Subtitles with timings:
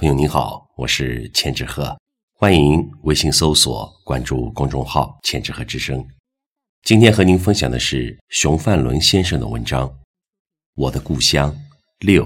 [0.00, 1.98] 朋友您好，我是千纸鹤，
[2.32, 6.06] 欢迎微信搜索关注公众号“千纸鹤之声”。
[6.86, 9.88] 今天和您分享的是熊范伦先生的文章
[10.76, 11.52] 《我的故乡
[11.98, 12.24] 六》。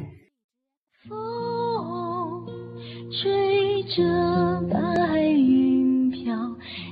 [1.08, 2.46] 风
[3.10, 4.02] 吹着
[4.70, 6.36] 白云飘，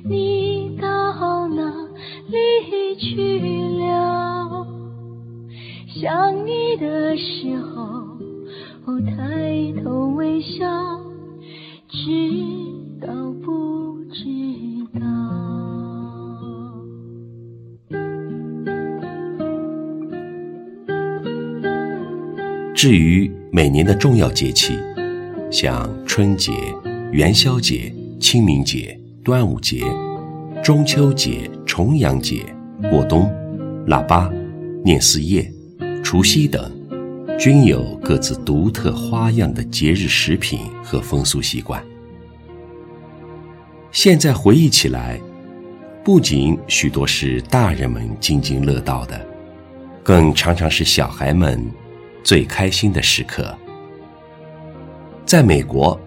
[0.03, 1.63] 你到哪
[2.29, 3.39] 里去
[3.81, 4.67] 了？
[6.01, 8.17] 想你的时候，
[8.99, 10.67] 抬头微笑，
[11.89, 12.09] 知
[13.01, 13.13] 道
[13.45, 14.25] 不知
[14.99, 15.01] 道？
[22.75, 24.79] 至于每年的重要节气，
[25.51, 26.51] 像春节、
[27.13, 29.85] 元宵节、清明节、端午节、
[30.65, 32.43] 中秋节、重阳节、
[32.91, 33.31] 过冬、
[33.87, 34.33] 腊八、
[34.83, 35.53] 念四夜、
[36.03, 36.73] 除夕等，
[37.41, 41.83] 均有各自独特花样的节日食品和风俗习惯。
[43.91, 45.19] 现在回忆起来，
[46.05, 49.19] 不仅许多是大人们津津乐道的，
[50.03, 51.59] 更常常是小孩们
[52.23, 53.57] 最开心的时刻。
[55.25, 55.99] 在美国，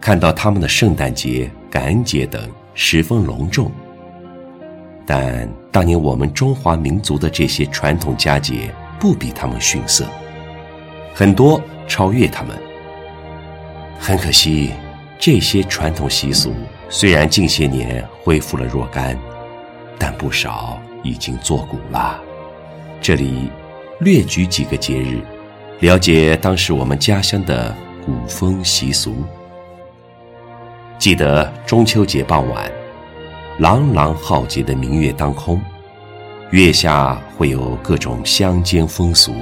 [0.00, 3.70] 看到他们的圣诞节、感恩节等十分隆重，
[5.04, 10.06] 但当年我们中华民族的这些传统佳节不比他们逊色，
[11.14, 12.56] 很多超越他们。
[13.98, 14.72] 很可惜，
[15.18, 16.54] 这些传统习俗
[16.88, 19.18] 虽然近些年恢复了若干，
[19.98, 22.20] 但不少已经作古了。
[23.00, 23.50] 这里
[24.00, 25.20] 略举几个节日，
[25.80, 27.74] 了解当时我们家乡的。
[28.06, 29.16] 古风习俗，
[30.98, 32.72] 记得中秋节傍晚，
[33.58, 35.60] 朗朗浩劫的明月当空，
[36.50, 39.34] 月下会有各种乡间风俗，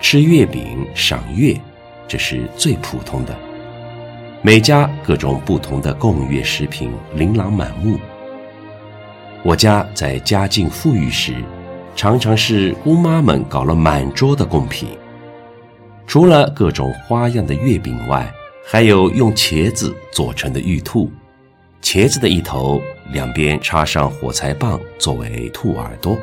[0.00, 1.58] 吃月饼、赏月，
[2.06, 3.34] 这是最普通的。
[4.42, 7.98] 每家各种不同的供月食品琳琅满目。
[9.42, 11.34] 我家在家境富裕时，
[11.96, 14.90] 常常是姑妈们搞了满桌的贡品。
[16.06, 18.30] 除了各种花样的月饼外，
[18.64, 21.10] 还有用茄子做成的玉兔，
[21.82, 26.16] 茄子的一头两边插上火柴棒作为兔耳朵，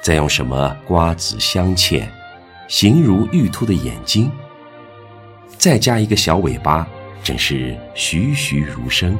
[0.00, 2.04] 再用什么瓜子镶嵌，
[2.76, 4.28] 形如玉兔的眼睛，
[5.56, 6.84] 再加一个小尾巴，
[7.22, 9.16] 真是栩栩如生。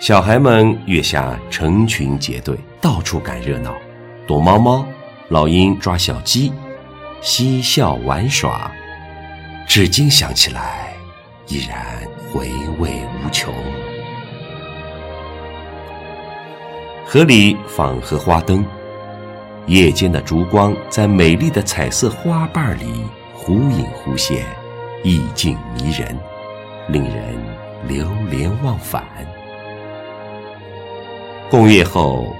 [0.00, 3.74] 小孩们月下成群结队，到处赶热闹，
[4.26, 4.86] 躲猫猫，
[5.28, 6.50] 老鹰抓小鸡。
[7.20, 8.72] 嬉笑玩耍，
[9.68, 10.94] 至今想起来，
[11.46, 11.78] 依然
[12.32, 12.48] 回
[12.78, 12.88] 味
[13.22, 13.52] 无穷。
[17.04, 18.64] 河里放荷花灯，
[19.66, 24.44] 夜间的烛光在美丽的彩色花瓣里忽隐忽现，
[25.04, 26.18] 意境迷人，
[26.88, 27.34] 令人
[27.86, 29.04] 流连忘返。
[31.48, 32.34] 共月后，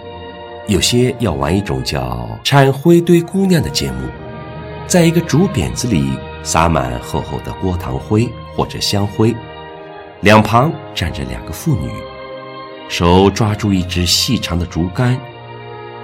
[0.67, 4.09] 有些要玩一种叫“掺灰堆姑娘”的节目。
[4.89, 6.11] 在一个竹匾子里
[6.43, 9.35] 撒满厚厚的锅糖灰或者香灰，
[10.23, 11.89] 两旁站着两个妇女，
[12.89, 15.19] 手抓住一支细长的竹竿，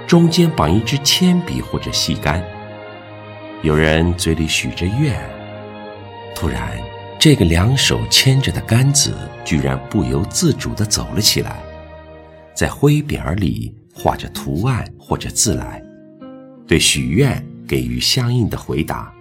[0.09, 2.43] 中间绑一支铅笔或者细杆。
[3.61, 5.15] 有人嘴里许着愿，
[6.35, 6.71] 突然，
[7.19, 9.13] 这个两手牵着的杆子
[9.45, 11.59] 居然不由自主地走了起来，
[12.55, 15.79] 在灰匾里画着图案或者字来，
[16.67, 17.45] 对许愿。
[17.67, 19.13] 给予相应的回答，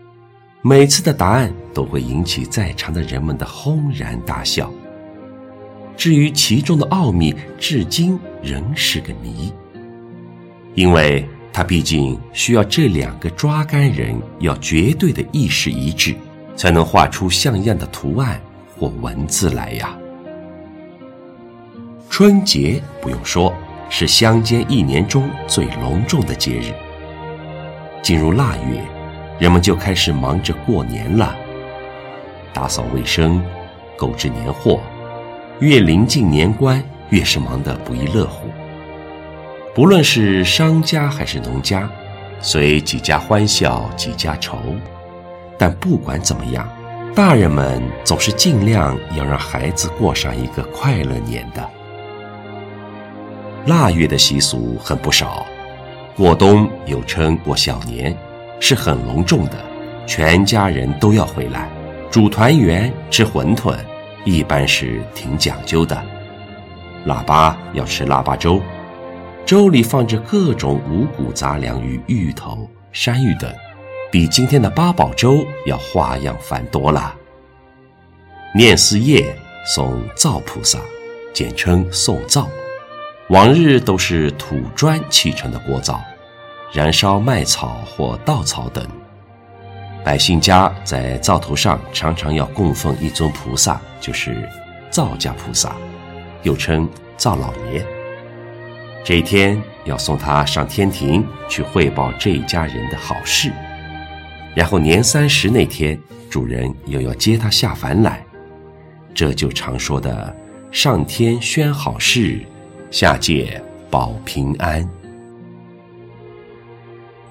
[0.62, 4.72] 每次的答案都会引起在场的人们的轰然大笑。
[5.98, 9.52] 至于其中的奥秘，至今仍是个谜，
[10.74, 16.14] 因为它毕竟需要这两个抓杆人要绝对的意识一致，
[16.54, 18.40] 才能画出像样的图案
[18.76, 19.96] 或文字来呀。
[22.08, 23.52] 春节不用说，
[23.90, 26.72] 是乡间一年中最隆重的节日。
[28.02, 28.82] 进入腊月，
[29.38, 31.36] 人们就开始忙着过年了，
[32.52, 33.42] 打扫卫生，
[33.96, 34.80] 购置年货。
[35.60, 38.48] 越临近年关，越是忙得不亦乐乎。
[39.78, 41.88] 不论是商家还是农家，
[42.40, 44.58] 虽几家欢笑几家愁，
[45.56, 46.68] 但不管怎么样，
[47.14, 51.64] 大人们总是尽量要让孩子过上一个快乐年的。
[53.66, 55.46] 腊月的习俗很不少。
[56.16, 58.12] 过冬又称过小年，
[58.58, 59.52] 是很隆重的，
[60.08, 61.68] 全家人都要回来，
[62.10, 63.76] 煮团圆，吃馄饨，
[64.24, 65.96] 一般是挺讲究的。
[67.04, 68.60] 腊八要吃腊八粥，
[69.48, 73.50] 粥里放着各种五谷杂粮与芋头、山芋等，
[74.12, 77.14] 比今天的八宝粥要花样繁多了。
[78.54, 79.34] 念四夜
[79.64, 80.78] 送灶菩萨，
[81.32, 82.46] 简称送灶。
[83.30, 85.98] 往日都是土砖砌成的锅灶，
[86.70, 88.86] 燃烧麦草或稻草等。
[90.04, 94.46] 百姓家在灶头上常常要供奉一尊菩萨，就是
[94.90, 95.74] 灶家菩萨，
[96.42, 96.86] 又称
[97.16, 97.97] 灶老爷。
[99.04, 103.50] 这一天要送他上天庭去汇报这一家人的好事，
[104.54, 105.98] 然后年三十那天，
[106.28, 108.24] 主人又要接他下凡来，
[109.14, 110.36] 这就常说的
[110.70, 112.40] 上天宣好事。
[112.90, 114.88] 下界保平安。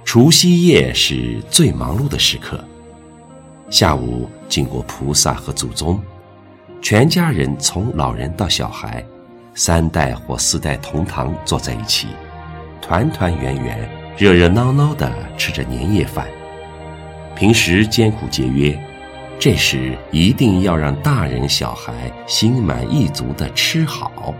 [0.05, 2.63] 除夕夜是最忙碌的时刻，
[3.69, 5.99] 下午经过菩萨和祖宗，
[6.79, 9.03] 全家人从老人到小孩，
[9.57, 12.09] 三代或四代同堂坐在一起，
[12.79, 16.27] 团团圆圆、热热闹闹的吃着年夜饭。
[17.35, 18.79] 平时艰苦节约，
[19.39, 21.91] 这时一定要让大人小孩
[22.27, 24.31] 心满意足的吃好。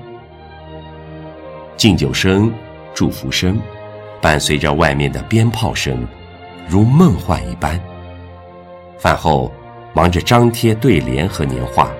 [1.75, 2.53] 敬酒声、
[2.93, 3.59] 祝福声，
[4.21, 6.07] 伴随着外面的鞭炮声，
[6.67, 7.81] 如梦幻一般。
[8.99, 9.51] 饭后，
[9.93, 11.91] 忙着张贴对联和年画，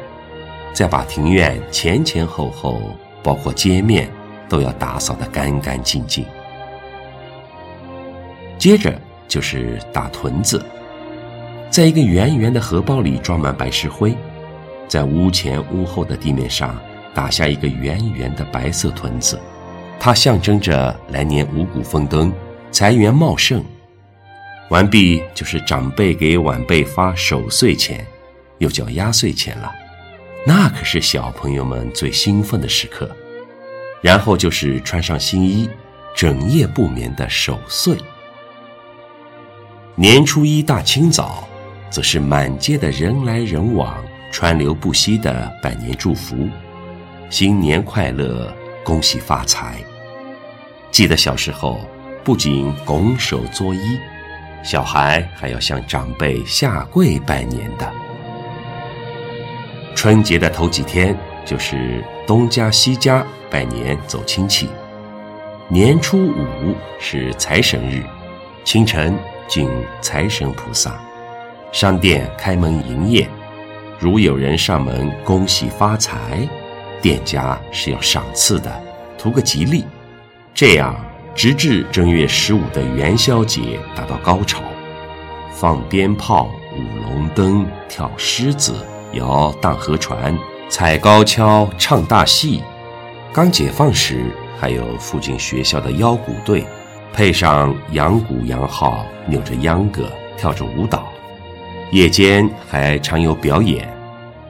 [0.71, 2.79] 再把庭院前前后后，
[3.27, 4.09] 包括街面，
[4.47, 6.25] 都要打扫得干干净净。
[8.57, 8.97] 接着
[9.27, 10.65] 就是打屯子，
[11.69, 14.15] 在一个圆圆的荷包里装满白石灰，
[14.88, 16.79] 在屋前屋后的地面上
[17.13, 19.38] 打下一个圆圆的白色屯子。
[20.00, 22.31] 它象征着来年五谷丰登，
[22.71, 23.62] 财源茂盛。
[24.69, 28.07] 完毕就是长辈给晚辈发守岁钱，
[28.59, 29.69] 又叫压岁钱了，
[30.47, 33.13] 那可是小朋友们最兴奋的时刻。
[34.01, 35.69] 然后就是穿上新衣，
[36.15, 37.97] 整夜不眠的守岁。
[39.94, 41.45] 年初一大清早，
[41.89, 44.01] 则是满街的人来人往，
[44.31, 46.47] 川流不息的拜年祝福，
[47.29, 48.55] 新年快乐。
[48.85, 49.75] 恭喜发财！
[50.91, 51.81] 记得小时候，
[52.23, 53.99] 不仅拱手作揖，
[54.63, 58.06] 小孩还要向长辈下跪拜年的。
[59.97, 64.69] 春节的头几天就是东家西家拜年走亲戚。
[65.69, 68.03] 年初五是财神日，
[68.63, 69.17] 清晨
[69.47, 69.67] 敬
[69.99, 70.95] 财神菩萨，
[71.71, 73.27] 商店开门营业，
[73.97, 76.47] 如有人上门恭喜发财。
[77.01, 78.71] 店家是要赏赐的，
[79.17, 79.83] 图个吉利，
[80.53, 80.95] 这样
[81.33, 84.61] 直至正月十五的元宵节达到高潮，
[85.51, 88.75] 放鞭炮、舞龙灯、跳狮子、
[89.13, 90.38] 摇荡河船、
[90.69, 92.62] 踩高跷、唱大戏。
[93.33, 96.65] 刚解放时，还有附近学校的腰鼓队，
[97.13, 101.07] 配上羊鼓羊号，扭着秧歌，跳着舞蹈。
[101.92, 103.88] 夜间还常有表演。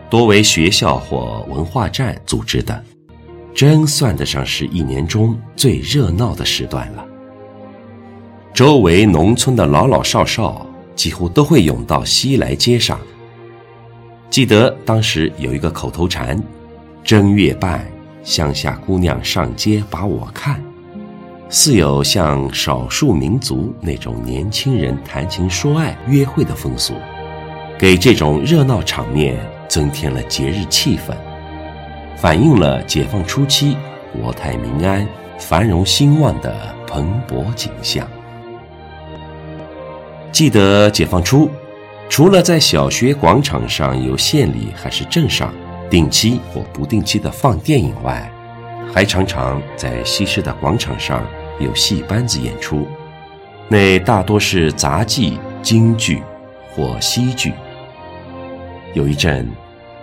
[0.10, 2.84] 多为学校或文化站组织的，
[3.54, 7.06] 真算得上是一年中最热闹的时段了。
[8.54, 10.66] 周围农村的老老少少
[10.96, 12.98] 几乎都会涌到西来街上。
[14.30, 16.42] 记得当时有一个口头禅
[17.04, 17.86] ：“正月半，
[18.24, 20.62] 乡下姑娘上街把我看。”
[21.50, 26.94] 似有像少数民族那种年轻人谈情说爱、约会的风俗，
[27.78, 29.38] 给这种热闹场面。
[29.70, 31.14] 增添了节日气氛，
[32.16, 33.76] 反映了解放初期
[34.14, 35.06] 国泰民安、
[35.38, 38.08] 繁荣兴旺的蓬勃景象。
[40.32, 41.52] 记得解放初，
[42.10, 45.54] 除了在小学广场上有县里还是镇上
[45.90, 48.32] 定期或不定期的放电影外，
[48.94, 51.24] 还常常在西市的广场上
[51.60, 52.88] 有戏班子演出，
[53.68, 56.24] 那大多是杂技、京剧
[56.74, 57.54] 或戏剧。
[58.94, 59.48] 有一阵，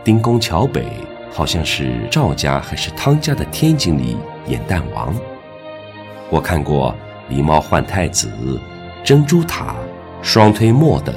[0.05, 0.87] 丁公桥北
[1.33, 5.13] 好像是赵家还是汤家的天井里演蛋王。
[6.31, 6.95] 我看过
[7.31, 8.31] 狸猫换太子、
[9.03, 9.75] 珍珠塔、
[10.23, 11.15] 双推磨等。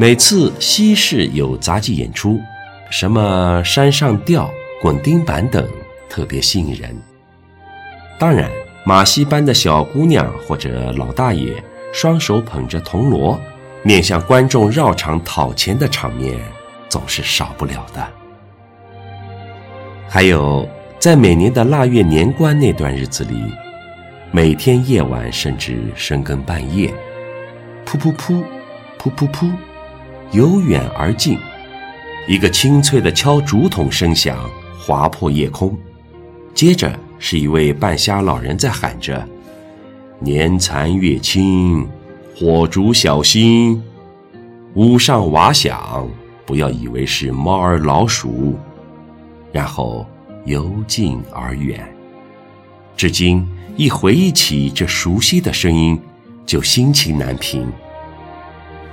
[0.00, 2.40] 每次西市有杂技演出，
[2.88, 4.48] 什么山上吊、
[4.80, 5.68] 滚钉板等，
[6.08, 6.96] 特别吸引人。
[8.16, 8.48] 当然，
[8.86, 11.52] 马戏班的小姑娘或者老大爷
[11.92, 13.36] 双手捧着铜锣。
[13.82, 16.38] 面向观众绕场讨钱的场面，
[16.88, 18.08] 总是少不了的。
[20.08, 20.68] 还有，
[21.00, 23.34] 在每年的腊月年关那段日子里，
[24.30, 26.94] 每天夜晚甚至深更半夜，
[27.84, 28.44] 噗噗噗，
[29.00, 29.50] 噗噗噗，
[30.32, 31.38] 由远而近，
[32.26, 34.38] 一个清脆的敲竹筒声响
[34.78, 35.76] 划破夜空，
[36.54, 39.26] 接着是一位半瞎老人在喊着
[40.20, 41.86] ：“年残月清。”
[42.36, 43.82] 火烛小心，
[44.74, 46.08] 屋上瓦响，
[46.46, 48.56] 不要以为是猫儿老鼠，
[49.50, 50.06] 然后
[50.44, 51.84] 由近而远。
[52.96, 53.44] 至今
[53.76, 56.00] 一回忆起这熟悉的声音，
[56.46, 57.66] 就心情难平。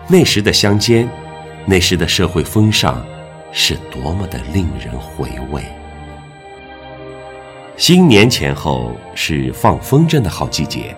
[0.07, 1.07] 那时的乡间，
[1.67, 3.03] 那时的社会风尚，
[3.51, 5.63] 是多么的令人回味。
[7.75, 10.95] 新年前后是放风筝的好季节，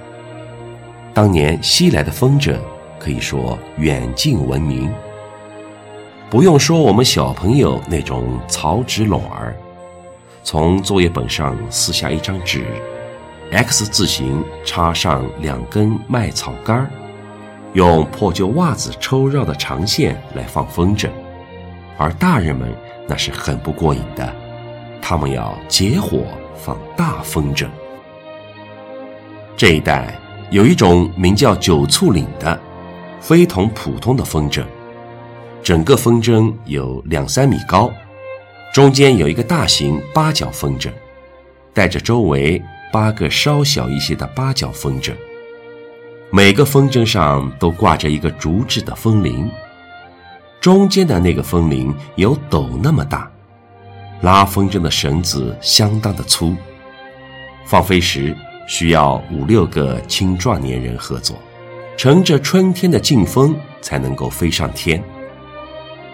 [1.14, 2.58] 当年西来的风筝
[3.00, 4.92] 可以说远近闻名。
[6.30, 9.56] 不用说，我们小朋友那种草纸拢儿，
[10.44, 12.66] 从作业本上撕下一张纸
[13.52, 16.90] ，X 字形插上两根麦草杆儿，
[17.78, 21.08] 用破旧袜子抽绕的长线来放风筝。
[21.96, 22.76] 而大人们
[23.08, 24.36] 那是很不过瘾的，
[25.00, 26.24] 他们要结伙
[26.56, 27.68] 放大风筝。
[29.56, 30.12] 这一带
[30.50, 32.60] 有一种名叫九簇岭的，
[33.22, 34.64] 非同普通的风筝。
[35.62, 37.92] 整个风筝有两三米高，
[38.74, 40.90] 中间有一个大型八角风筝，
[41.76, 42.60] 带着周围
[42.92, 45.14] 八个稍小一些的八角风筝。
[46.30, 49.50] 每个风筝上都挂着一个竹制的风铃，
[50.60, 53.32] 中间的那个风铃有斗那么大，
[54.22, 56.54] 拉风筝的绳子相当的粗，
[57.66, 58.36] 放飞时
[58.68, 61.38] 需要五六个青壮年人合作，
[61.96, 65.02] 乘着春天的劲风才能够飞上天。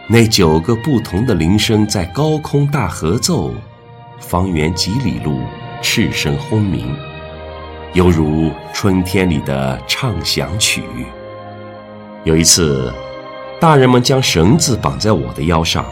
[0.07, 3.51] 那九个不同的铃声在高空大合奏，
[4.19, 5.41] 方圆几里路
[5.81, 6.95] 赤声轰鸣，
[7.93, 10.83] 犹如春天里的畅响曲。
[12.23, 12.91] 有一次，
[13.59, 15.85] 大人们将绳子绑在我的腰上，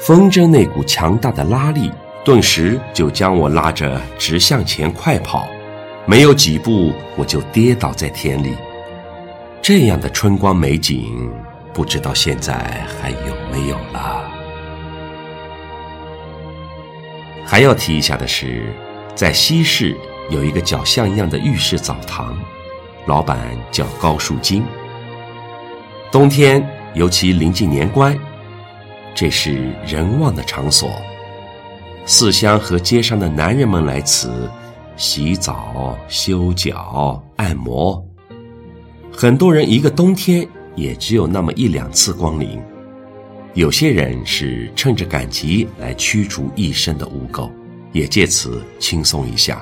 [0.00, 1.92] 风筝那股强大的拉力，
[2.24, 5.48] 顿时就将我拉着直向前快跑，
[6.06, 8.54] 没有几步我就跌倒在田里。
[9.62, 11.30] 这样的春光美景。
[11.74, 12.54] 不知道现在
[13.00, 14.24] 还有没有了。
[17.46, 18.74] 还要提一下的是，
[19.14, 19.96] 在西市
[20.30, 22.36] 有一个较像样的浴室澡堂，
[23.06, 24.62] 老板叫高树金。
[26.10, 28.18] 冬天尤其临近年关，
[29.14, 30.90] 这是人旺的场所，
[32.06, 34.50] 四乡和街上的男人们来此
[34.96, 38.02] 洗澡、修脚、按摩，
[39.12, 40.48] 很多人一个冬天。
[40.76, 42.62] 也只有那么一两次光临，
[43.54, 47.50] 有些人是趁着赶集来驱逐一身的污垢，
[47.90, 49.60] 也借此轻松一下。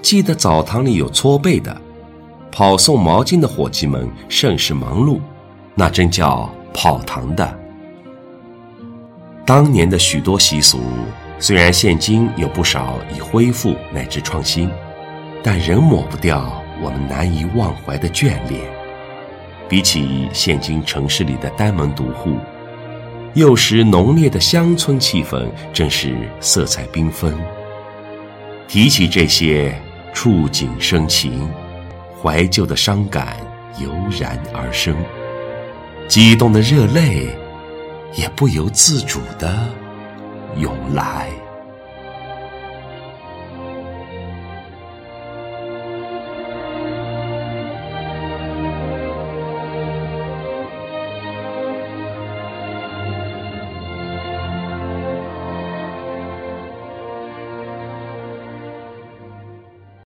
[0.00, 1.76] 记得澡堂里有搓背的，
[2.50, 5.20] 跑送毛巾的伙计们甚是忙碌，
[5.74, 7.58] 那真叫跑堂的。
[9.44, 10.80] 当年的许多习俗，
[11.38, 14.70] 虽然现今有不少已恢复乃至创新，
[15.42, 18.60] 但仍抹不掉我们难以忘怀的眷恋。
[19.68, 22.36] 比起现今城市里的单门独户，
[23.34, 27.36] 幼时浓烈的乡村气氛真是色彩缤纷。
[28.66, 29.74] 提起这些，
[30.20, 31.48] 触景生情，
[32.20, 33.36] 怀旧的伤感
[33.78, 33.88] 油
[34.20, 34.96] 然而生，
[36.08, 37.28] 激动的热泪
[38.16, 39.68] 也不由自主地
[40.56, 41.30] 涌来。